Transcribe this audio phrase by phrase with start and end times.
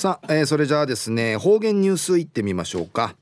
[0.00, 3.14] さあ、えー、それじゃあですね方言ニュースいってみましょうか。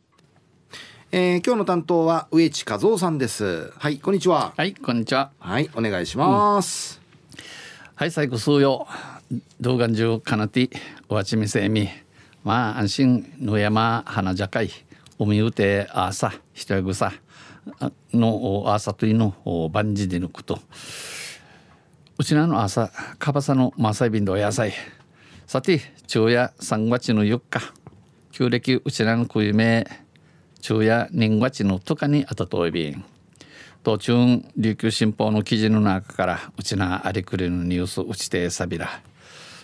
[1.11, 3.73] えー、今日の担当は植地和夫さんです。
[3.77, 4.55] はいこんにちは。
[4.57, 5.33] はいこんにちは。
[5.41, 7.01] はいお願いします、
[7.41, 7.47] うん、
[7.97, 8.87] はい最後数曜
[9.61, 10.71] 動画中かなて
[11.09, 11.89] おわちみせみ。
[12.45, 14.71] まあ安心野山花じゃかい
[15.19, 17.13] 海うて朝人やぐさ。
[18.15, 19.35] の朝といの
[19.73, 20.61] 万事で抜くと。
[22.19, 24.75] うちなの朝かばさのまさいびんど野菜
[25.49, 27.73] さて昼夜3月の4日。
[28.33, 29.87] 旧暦うちらのくいめ
[30.61, 33.03] 昼夜年月のとかにあたといびん。
[33.83, 34.13] 途中
[34.59, 39.01] 琉球新報の記事の中からうちなありくりのニュースうちてさびら。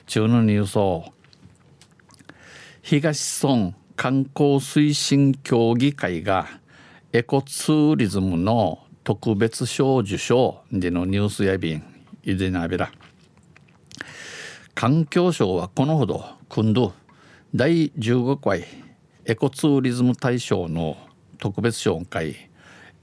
[0.06, 1.12] 中のニュースを。
[2.80, 6.48] 東村観光推進協議会が
[7.12, 11.83] エコツーリズムの特別賞受賞でのニュースやびん。
[12.25, 12.91] いでなびら。
[14.74, 16.92] 環境省はこのほど今度
[17.55, 18.64] 第15回
[19.24, 20.97] エコツーリズム大賞の
[21.39, 22.50] 特別賞会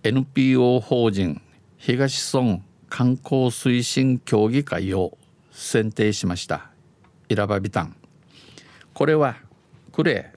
[0.03, 1.41] NPO 法人
[1.78, 5.17] 東村観光推進協議会を
[5.52, 6.72] 選定しました。
[7.30, 7.95] イラバビタン。
[8.94, 9.38] これは
[9.94, 10.33] クレ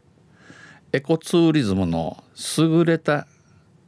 [0.93, 2.23] エコツーリズムの
[2.59, 3.27] 優れた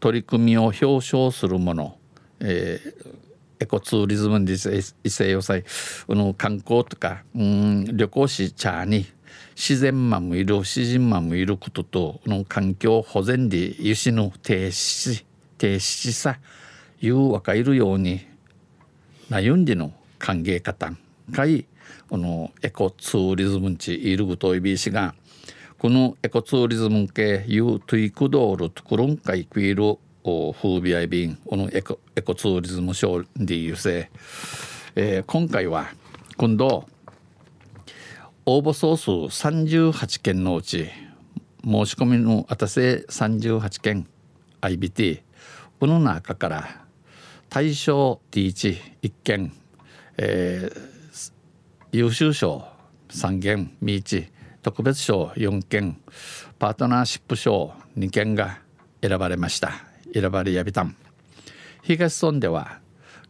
[0.01, 1.97] 取り組みを表彰するもの、
[2.41, 3.26] えー、
[3.59, 4.55] エコツーリズムで
[5.05, 5.65] 異性要塞
[6.09, 9.07] の観光とかうん旅行し茶に
[9.55, 15.25] 自然マもいる自然マもいることとの環境保全で輸しの停止
[15.59, 16.39] 停止さ
[17.01, 18.21] いうわかいるように
[19.31, 20.93] 悩んでの歓迎方
[21.31, 21.67] がい
[22.09, 25.15] このエコツーリズムちいるぐといびしが
[25.79, 29.99] このエコツーリズム系いうトゥイクドールところんかいくいる
[30.83, 34.11] 美愛便このエコエコツーリズムショーでいうせ、
[34.97, 35.93] えー、今回は
[36.37, 36.89] 今度
[38.45, 40.89] 応募総数38件のうち
[41.65, 44.09] 申し込みのあたせ38件
[44.63, 45.23] IBT
[45.79, 46.85] この中から
[47.49, 49.53] 対象 T11 件、
[50.17, 51.33] えー、
[51.93, 52.67] 優秀賞
[53.11, 54.33] 3件ミーチ
[54.63, 56.01] 特別賞4件
[56.59, 58.59] パートナーシップ賞2件が
[59.01, 59.86] 選ばれました。
[60.13, 60.97] 選ばれやびたん。
[61.83, 62.81] 東村では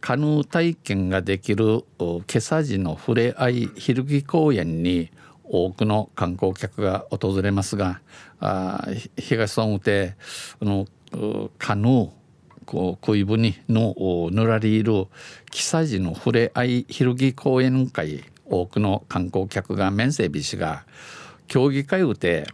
[0.01, 5.11] カヌー体験ができる今朝時のふれあいひるぎ公園に
[5.45, 8.01] 多くの観光客が訪れますが
[8.41, 8.87] あ
[9.17, 10.17] 東村で
[10.61, 10.87] の
[11.59, 12.11] カヌー
[12.65, 13.95] こう恋船の
[14.33, 15.07] ぬらりいる
[15.51, 20.85] 木佐路のふれあいひるぎ公園会多くの観光客が面整備しが
[21.47, 22.47] 競技会うて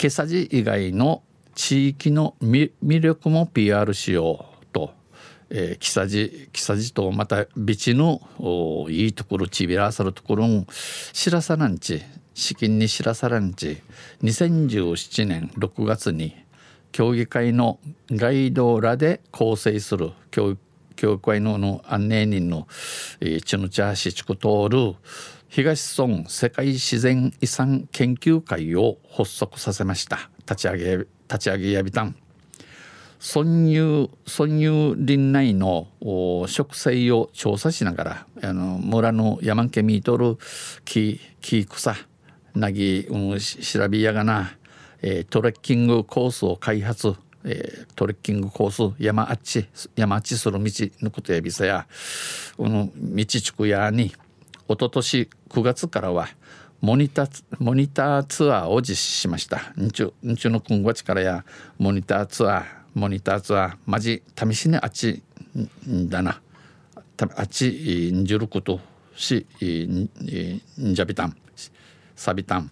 [0.00, 1.22] 今朝路以外の
[1.60, 4.94] 地域の魅力も PR しようと、
[5.50, 8.22] えー、木さじ木さじとまたビチの
[8.88, 10.64] いいところちびらさるところも
[11.12, 12.00] 知らさなんち
[12.32, 13.76] 資金に知らさらんち。
[14.22, 16.34] 2017年6月に
[16.92, 17.78] 協議会の
[18.10, 20.56] ガイドらで構成する教
[20.96, 22.68] 教育会のの案内人の、
[23.20, 24.96] えー、チヌチャーシチクトール
[25.48, 30.30] 東村世界自然遺産研究会を発足させました。
[30.46, 32.16] 立ち上げ立ち上げやびたん。
[33.20, 35.88] 村有村有林内の
[36.48, 40.38] 植生を調査しながらあの村の山家見とる
[40.86, 41.94] 木木草
[42.54, 44.56] なぎ、うん、調べやがな、
[45.02, 47.14] えー、トレッキングコースを開発、
[47.44, 50.70] えー、トレッキングコース山あっち山あっちする道
[51.02, 51.86] のことやびさや、
[52.56, 54.14] この道地区やに一
[54.68, 56.28] 昨年9月からは
[56.80, 59.72] モニターモニターツアーを実施しました。
[59.78, 61.44] んちゅんちゅの今月からや
[61.78, 62.64] モニターツアー
[62.94, 65.22] モニターツアーマジ試しにあっち
[65.86, 66.40] んだな。
[67.36, 68.80] あっちんじること
[69.14, 70.08] しん
[70.94, 71.36] じゃびたん
[72.16, 72.70] さびたん。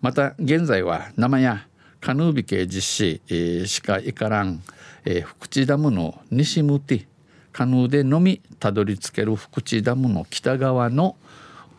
[0.00, 1.66] また現在は生や
[2.00, 4.62] カヌービ系実施、えー、しかいからん、
[5.04, 7.06] えー、福地ダムの西向き
[7.52, 11.16] カヌーでのみたどり着ける福地ダムの北側の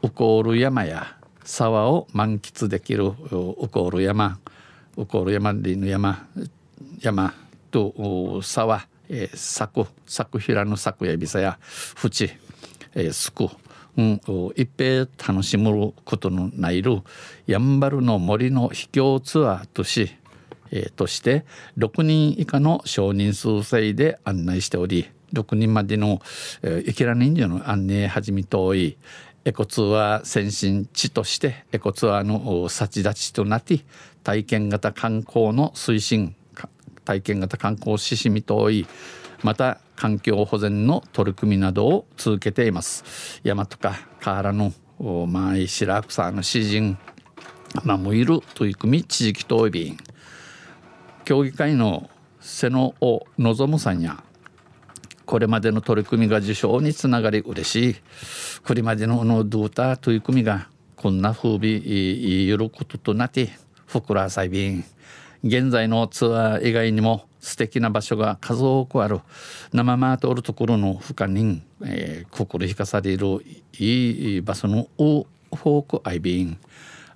[0.03, 4.39] ウコール山や沢を満喫できるウコール山
[4.97, 6.27] ウコール山での山
[6.99, 7.33] 山
[7.71, 11.57] と沢、えー、作作平の作やびさや
[11.95, 12.29] 淵、
[12.93, 13.47] えー、すく、
[13.97, 14.21] うん、
[14.55, 17.01] 一平楽しむことのないる
[17.47, 20.11] やんばるの森の秘境ツアーとし、
[20.71, 21.45] えー、として
[21.77, 26.21] 6人以下の少人数制で案内しており6人までの、
[26.61, 28.97] えー、イケラ人数の案内始めとい
[29.43, 33.79] エコツアー先進地としてエコツアーの先立ちとなって
[34.23, 36.35] 体験型観光の推進
[37.05, 38.85] 体験型観光指針とい
[39.43, 43.41] また環境保全の取り組みなどを続けています。
[43.43, 44.73] 山とか河原の
[45.27, 46.97] 前白草の詩人
[47.85, 49.97] まあ、もいる取り組み地域統一
[51.23, 52.09] 協議会の
[52.41, 54.23] 瀬野を望むさんや
[55.25, 57.95] これまでの取り組みが受賞につながり嬉しい。
[58.65, 63.49] これまでののドゥータ取り組みがこんな風美ゆることとなって
[63.87, 64.83] ふくらさいびん。
[65.43, 69.21] 現在のツアー以外にも素敵な場所が数多くある。
[69.73, 73.43] 生マートおるところの深に、えー、心引かされる
[73.79, 76.57] いい場所のフォークアイビン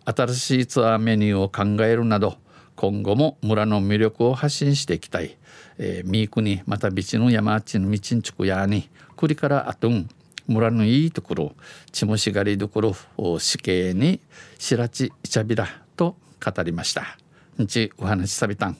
[0.06, 2.38] 新しいツアーメニューを考えるなど
[2.76, 5.38] 今後も村の魅力を発信していきたい、
[5.78, 10.10] えー、ミークにまたビチの山あちの道んちくやに栗からあとん
[10.48, 11.56] 村のいいところ
[11.92, 12.96] 血もしがりどころ
[13.40, 14.20] 死刑に
[14.60, 17.18] 白地いちゃびらと語りました。
[17.58, 18.78] 日お話しさびたん。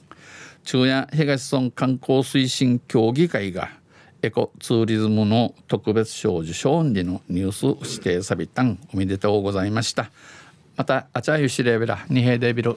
[0.64, 3.70] 昼夜東村観光推進協議会が
[4.22, 8.78] エコツーリズムの特別賞受賞でのニュース指定さびたん。
[8.92, 10.10] おめでとうございました。
[10.76, 12.76] またあちゃゆしれべら二平デビル。